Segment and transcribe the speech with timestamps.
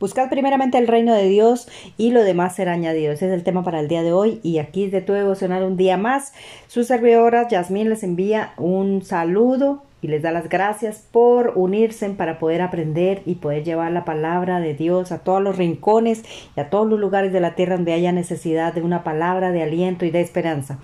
[0.00, 3.12] Buscad primeramente el reino de Dios y lo demás será añadido.
[3.12, 5.76] Ese es el tema para el día de hoy y aquí de tu devocional un
[5.76, 6.32] día más.
[6.68, 12.38] Su servidora Yasmín les envía un saludo y les da las gracias por unirse para
[12.38, 16.24] poder aprender y poder llevar la palabra de Dios a todos los rincones
[16.56, 19.62] y a todos los lugares de la tierra donde haya necesidad de una palabra de
[19.62, 20.78] aliento y de esperanza.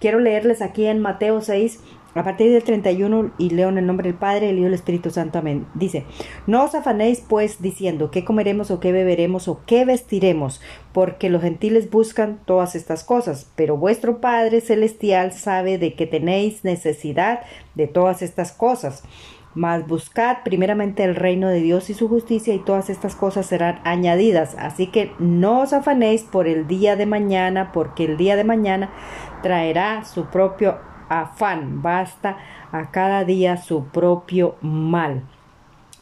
[0.00, 1.80] Quiero leerles aquí en Mateo 6,
[2.14, 4.74] a partir del 31 y leo en el nombre del Padre, el Hijo y del
[4.74, 5.38] Espíritu Santo.
[5.38, 5.66] Amén.
[5.74, 6.04] Dice,
[6.46, 10.60] no os afanéis pues diciendo qué comeremos o qué beberemos o qué vestiremos,
[10.92, 16.64] porque los gentiles buscan todas estas cosas, pero vuestro Padre Celestial sabe de que tenéis
[16.64, 17.40] necesidad
[17.74, 19.04] de todas estas cosas.
[19.52, 23.80] Mas buscad primeramente el reino de Dios y su justicia y todas estas cosas serán
[23.82, 24.54] añadidas.
[24.56, 28.90] Así que no os afanéis por el día de mañana, porque el día de mañana
[29.42, 30.78] traerá su propio
[31.10, 32.38] afán, basta
[32.72, 35.22] a cada día su propio mal.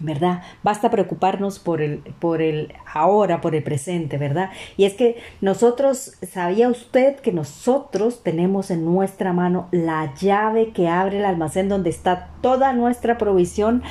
[0.00, 0.42] ¿verdad?
[0.62, 4.50] Basta preocuparnos por el, por el ahora, por el presente, ¿verdad?
[4.76, 10.88] Y es que nosotros, ¿sabía usted que nosotros tenemos en nuestra mano la llave que
[10.88, 13.82] abre el almacén donde está toda nuestra provisión?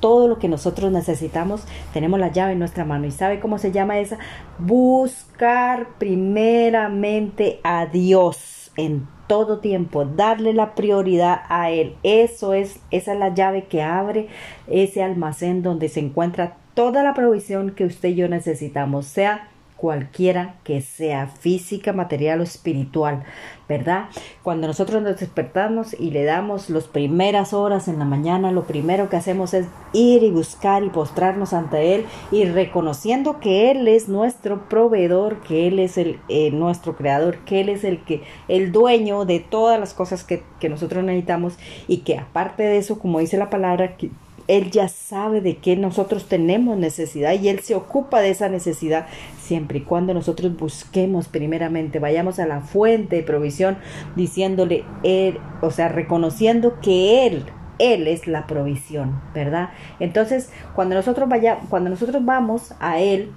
[0.00, 3.06] Todo lo que nosotros necesitamos, tenemos la llave en nuestra mano.
[3.06, 4.16] ¿Y sabe cómo se llama esa?
[4.58, 11.94] Buscar primeramente a Dios en todo tiempo, darle la prioridad a Él.
[12.02, 14.26] Eso es, esa es la llave que abre
[14.66, 19.46] ese almacén donde se encuentra toda la provisión que usted y yo necesitamos, sea
[19.80, 23.24] cualquiera que sea, física, material o espiritual,
[23.66, 24.10] ¿verdad?
[24.42, 29.08] Cuando nosotros nos despertamos y le damos las primeras horas en la mañana, lo primero
[29.08, 34.10] que hacemos es ir y buscar y postrarnos ante Él y reconociendo que Él es
[34.10, 38.72] nuestro proveedor, que Él es el, eh, nuestro creador, que Él es el, que, el
[38.72, 41.54] dueño de todas las cosas que, que nosotros necesitamos
[41.88, 44.10] y que aparte de eso, como dice la palabra, que
[44.50, 49.06] él ya sabe de qué nosotros tenemos necesidad y Él se ocupa de esa necesidad
[49.38, 53.78] siempre y cuando nosotros busquemos primeramente, vayamos a la fuente de provisión
[54.16, 57.44] diciéndole, él, o sea, reconociendo que Él,
[57.78, 59.70] Él es la provisión, ¿verdad?
[60.00, 63.30] Entonces, cuando nosotros, vaya, cuando nosotros vamos a Él,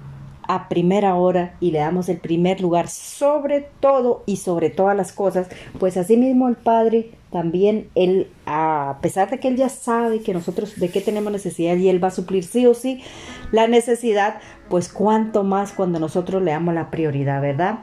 [0.48, 5.12] a primera hora y le damos el primer lugar sobre todo y sobre todas las
[5.12, 5.48] cosas,
[5.78, 10.78] pues asimismo el Padre también él a pesar de que él ya sabe que nosotros
[10.78, 13.02] de qué tenemos necesidad y él va a suplir sí o sí
[13.50, 14.36] la necesidad,
[14.68, 17.80] pues cuánto más cuando nosotros le damos la prioridad, ¿verdad?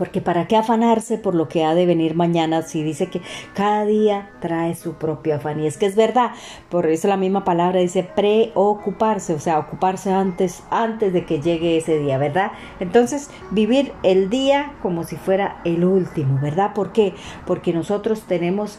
[0.00, 3.20] Porque para qué afanarse por lo que ha de venir mañana si dice que
[3.52, 5.60] cada día trae su propio afán.
[5.60, 6.30] Y es que es verdad,
[6.70, 11.76] por eso la misma palabra dice preocuparse, o sea, ocuparse antes, antes de que llegue
[11.76, 12.52] ese día, ¿verdad?
[12.80, 16.72] Entonces, vivir el día como si fuera el último, ¿verdad?
[16.72, 17.12] ¿Por qué?
[17.44, 18.78] Porque nosotros tenemos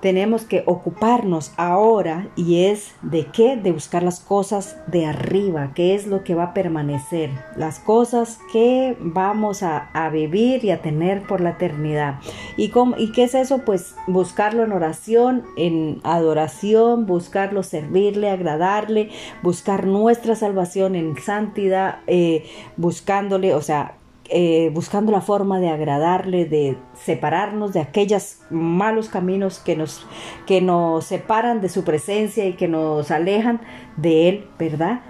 [0.00, 3.56] tenemos que ocuparnos ahora y es de qué?
[3.56, 8.38] De buscar las cosas de arriba, qué es lo que va a permanecer, las cosas
[8.52, 12.20] que vamos a, vivir y a tener por la eternidad.
[12.56, 13.58] ¿Y, cómo, ¿Y qué es eso?
[13.58, 19.10] Pues buscarlo en oración, en adoración, buscarlo servirle, agradarle,
[19.42, 22.44] buscar nuestra salvación en santidad, eh,
[22.76, 23.97] buscándole, o sea,
[24.30, 30.06] eh, buscando la forma de agradarle, de separarnos de aquellos malos caminos que nos,
[30.46, 33.60] que nos separan de su presencia y que nos alejan
[33.96, 35.00] de Él, ¿verdad?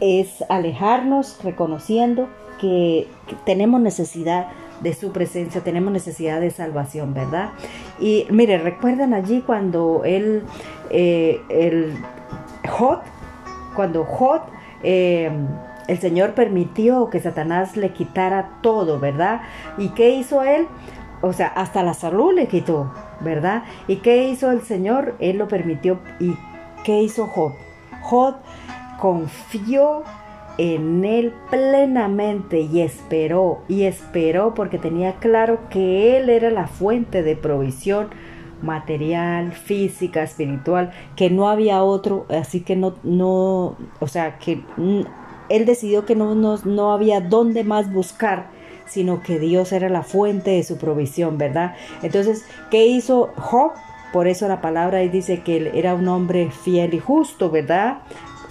[0.00, 2.28] Es alejarnos reconociendo
[2.60, 3.08] que,
[3.44, 4.48] tenemos necesidad
[4.80, 7.50] de su presencia, tenemos necesidad de salvación, ¿verdad?
[7.98, 10.42] Y mire, recuerdan allí cuando él,
[10.90, 11.94] eh, el
[12.68, 13.00] Jot,
[13.74, 14.42] cuando Jot,
[14.82, 15.30] eh,
[15.88, 19.42] el Señor permitió que Satanás le quitara todo, ¿verdad?
[19.78, 20.66] ¿Y qué hizo él?
[21.22, 23.64] O sea, hasta la salud le quitó, ¿verdad?
[23.88, 25.14] ¿Y qué hizo el Señor?
[25.18, 26.00] Él lo permitió.
[26.20, 26.36] ¿Y
[26.84, 27.52] qué hizo Job?
[28.02, 28.36] Job
[29.00, 30.02] confió
[30.58, 37.22] en él plenamente y esperó, y esperó porque tenía claro que él era la fuente
[37.22, 38.08] de provisión
[38.62, 44.62] material, física, espiritual, que no había otro, así que no, no, o sea, que
[45.48, 48.48] él decidió que no, no, había dónde más buscar,
[48.86, 51.74] sino que Dios era la fuente de su provisión, ¿verdad?
[52.02, 53.72] Entonces, ¿qué hizo Job?
[54.12, 57.98] Por eso la palabra dice que él era un hombre fiel y justo, ¿verdad?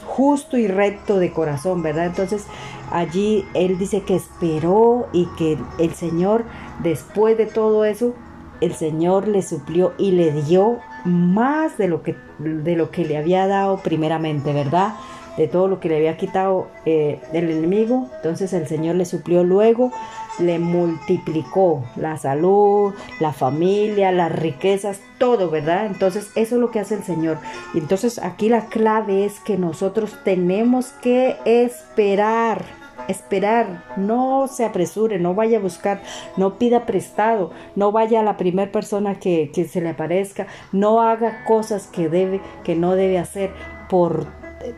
[0.05, 2.07] Justo y recto de corazón, ¿verdad?
[2.07, 2.45] Entonces,
[2.91, 6.45] allí él dice que esperó y que el Señor,
[6.83, 8.13] después de todo eso,
[8.61, 13.17] el Señor le suplió y le dio más de lo que, de lo que le
[13.17, 14.93] había dado primeramente, ¿verdad?
[15.37, 18.09] De todo lo que le había quitado eh, el enemigo.
[18.17, 19.91] Entonces el Señor le suplió luego,
[20.39, 25.85] le multiplicó la salud, la familia, las riquezas, todo, ¿verdad?
[25.87, 27.37] Entonces eso es lo que hace el Señor.
[27.73, 32.63] Y entonces aquí la clave es que nosotros tenemos que esperar
[33.07, 36.01] esperar, no se apresure, no vaya a buscar,
[36.37, 41.01] no pida prestado, no vaya a la primera persona que, que se le aparezca, no
[41.01, 43.51] haga cosas que debe, que no debe hacer
[43.89, 44.27] por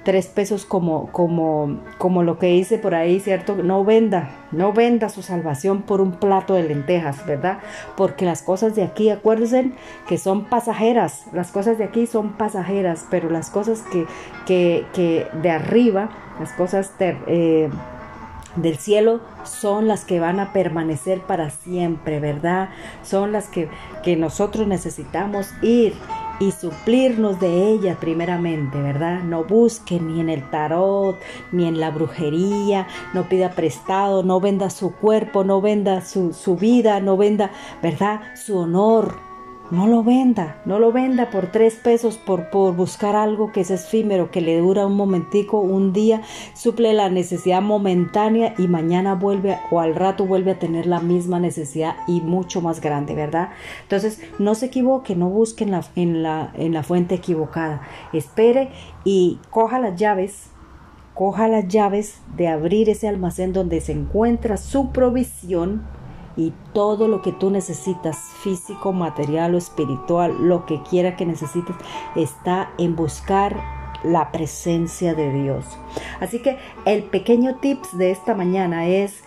[0.04, 3.56] tres pesos como, como, como lo que hice por ahí, ¿cierto?
[3.56, 7.60] No venda, no venda su salvación por un plato de lentejas, ¿verdad?
[7.96, 9.72] Porque las cosas de aquí, acuérdense
[10.08, 14.06] que son pasajeras, las cosas de aquí son pasajeras, pero las cosas que,
[14.46, 16.94] que, que de arriba, las cosas...
[17.00, 17.70] Eh,
[18.58, 22.70] del cielo son las que van a permanecer para siempre, ¿verdad?
[23.04, 23.70] Son las que,
[24.04, 25.94] que nosotros necesitamos ir
[26.40, 29.24] y suplirnos de ella primeramente, ¿verdad?
[29.24, 31.20] No busque ni en el tarot,
[31.52, 36.56] ni en la brujería, no pida prestado, no venda su cuerpo, no venda su, su
[36.56, 37.52] vida, no venda,
[37.82, 38.22] ¿verdad?
[38.36, 39.27] Su honor,
[39.70, 43.72] no lo venda, no lo venda por tres pesos por, por buscar algo que es
[43.72, 46.22] efímero, que le dura un momentico, un día,
[46.54, 51.40] suple la necesidad momentánea y mañana vuelve o al rato vuelve a tener la misma
[51.40, 53.50] necesidad y mucho más grande, ¿verdad?
[53.84, 57.82] Entonces, no se equivoque, no busque en la, en la, en la fuente equivocada.
[58.14, 58.70] Espere
[59.04, 60.52] y coja las llaves
[61.14, 65.82] coja las llaves de abrir ese almacén donde se encuentra su provisión
[66.38, 71.76] y todo lo que tú necesitas, físico, material o espiritual, lo que quiera que necesites,
[72.16, 73.60] está en buscar
[74.04, 75.66] la presencia de Dios.
[76.22, 79.24] Así que el pequeño tips de esta mañana es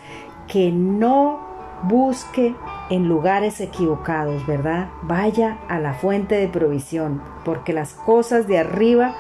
[0.47, 1.41] que no
[1.83, 2.55] busque
[2.91, 4.89] en lugares equivocados, ¿verdad?
[5.03, 9.15] Vaya a la fuente de provisión, porque las cosas de arriba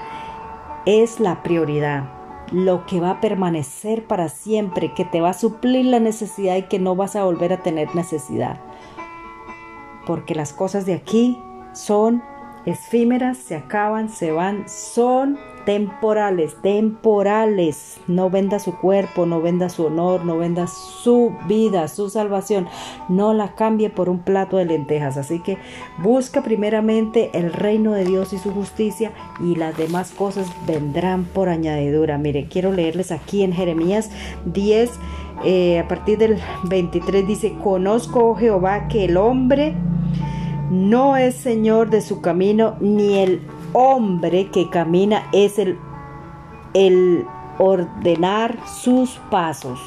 [0.86, 2.19] es la prioridad
[2.52, 6.62] lo que va a permanecer para siempre, que te va a suplir la necesidad y
[6.64, 8.60] que no vas a volver a tener necesidad.
[10.06, 11.38] Porque las cosas de aquí
[11.72, 12.22] son
[12.66, 17.98] efímeras, se acaban, se van, son temporales, temporales.
[18.06, 22.66] No venda su cuerpo, no venda su honor, no venda su vida, su salvación.
[23.08, 25.16] No la cambie por un plato de lentejas.
[25.16, 25.58] Así que
[26.02, 31.48] busca primeramente el reino de Dios y su justicia y las demás cosas vendrán por
[31.48, 32.18] añadidura.
[32.18, 34.10] Mire, quiero leerles aquí en Jeremías
[34.46, 34.90] 10.
[35.44, 39.74] Eh, a partir del 23 dice, conozco, oh Jehová, que el hombre
[40.70, 45.76] no es señor de su camino, ni el hombre que camina es el,
[46.74, 47.26] el
[47.58, 49.80] ordenar sus pasos.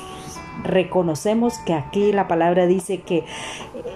[0.64, 3.26] Reconocemos que aquí la palabra dice que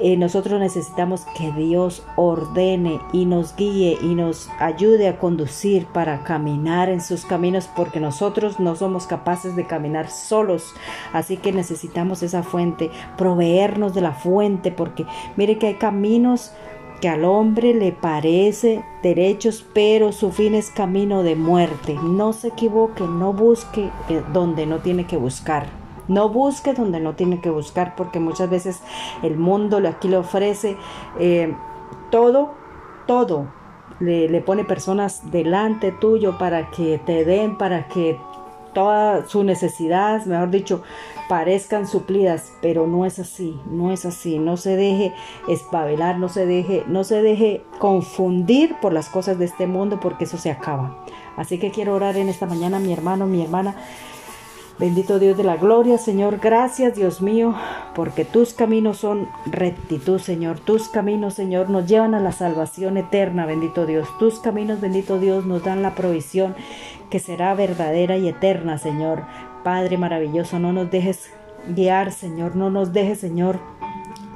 [0.02, 6.24] eh, nosotros necesitamos que Dios ordene y nos guíe y nos ayude a conducir para
[6.24, 10.74] caminar en sus caminos porque nosotros no somos capaces de caminar solos.
[11.14, 15.06] Así que necesitamos esa fuente, proveernos de la fuente porque
[15.36, 16.52] mire que hay caminos
[17.00, 21.96] que al hombre le parece derechos, pero su fin es camino de muerte.
[22.04, 25.68] No se equivoque, no busque eh, donde no tiene que buscar.
[26.08, 28.82] No busque donde no tiene que buscar, porque muchas veces
[29.24, 30.78] el mundo aquí le ofrece
[31.20, 31.54] eh,
[32.10, 32.52] todo,
[33.06, 33.48] todo.
[34.00, 38.18] Le, le pone personas delante tuyo para que te den, para que
[38.78, 40.84] toda su necesidad, mejor dicho,
[41.28, 45.16] parezcan suplidas, pero no es así, no es así, no se deje
[45.48, 50.26] espabilar, no se deje, no se deje confundir por las cosas de este mundo porque
[50.26, 51.04] eso se acaba.
[51.38, 53.76] Así que quiero orar en esta mañana, mi hermano, mi hermana.
[54.80, 57.56] Bendito Dios de la gloria, Señor, gracias Dios mío,
[57.96, 60.60] porque tus caminos son rectitud, Señor.
[60.60, 64.08] Tus caminos, Señor, nos llevan a la salvación eterna, bendito Dios.
[64.20, 66.56] Tus caminos, bendito Dios, nos dan la provisión
[67.10, 69.24] que será verdadera y eterna, Señor.
[69.64, 71.32] Padre maravilloso, no nos dejes
[71.76, 73.60] guiar, Señor, no nos dejes, Señor,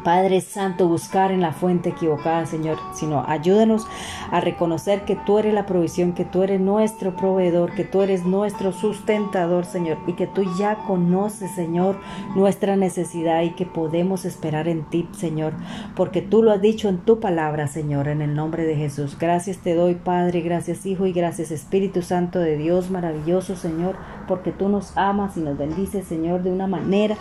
[0.03, 3.87] Padre Santo, buscar en la fuente equivocada, Señor, sino ayúdanos
[4.31, 8.25] a reconocer que tú eres la provisión, que tú eres nuestro proveedor, que tú eres
[8.25, 11.97] nuestro sustentador, Señor, y que tú ya conoces, Señor,
[12.35, 15.53] nuestra necesidad y que podemos esperar en ti, Señor,
[15.95, 19.17] porque tú lo has dicho en tu palabra, Señor, en el nombre de Jesús.
[19.19, 23.95] Gracias te doy, Padre, gracias Hijo y gracias Espíritu Santo de Dios maravilloso, Señor,
[24.31, 27.17] porque tú nos amas y nos bendices, Señor, de una manera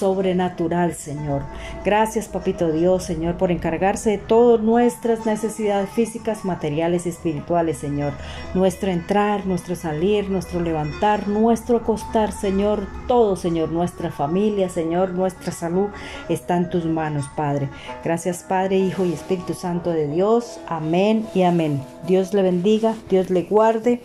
[0.00, 1.42] sobrenatural, Señor.
[1.84, 8.14] Gracias Papito Dios, Señor, por encargarse de todas nuestras necesidades físicas, materiales y espirituales, Señor.
[8.54, 12.88] Nuestro entrar, nuestro salir, nuestro levantar, nuestro acostar, Señor.
[13.06, 13.70] Todo, Señor.
[13.70, 15.10] Nuestra familia, Señor.
[15.10, 15.88] Nuestra salud
[16.28, 17.68] está en tus manos, Padre.
[18.02, 20.58] Gracias, Padre, Hijo y Espíritu Santo de Dios.
[20.66, 21.80] Amén y amén.
[22.06, 24.02] Dios le bendiga, Dios le guarde.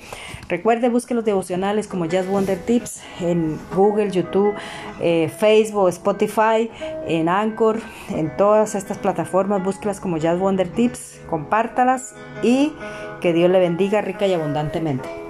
[0.50, 4.54] Recuerde, busque los devocionales como Jazz Wonder Tips en Google, YouTube,
[5.00, 6.70] eh, Facebook, Spotify,
[7.08, 9.64] en Anchor, en todas estas plataformas.
[9.64, 12.14] Búsquelas como Jazz Wonder Tips, compártalas
[12.44, 12.74] y
[13.22, 15.25] que Dios le bendiga rica y abundantemente.